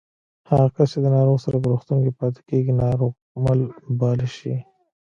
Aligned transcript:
هغه 0.49 0.67
کس 0.75 0.87
چې 0.93 0.99
د 1.03 1.07
ناروغ 1.15 1.37
سره 1.45 1.57
په 1.61 1.67
روغتون 1.73 1.97
کې 2.03 2.11
پاتې 2.19 2.41
کېږي 2.49 2.73
ناروغمل 2.83 3.59
باله 3.99 4.27
شي 4.37 4.55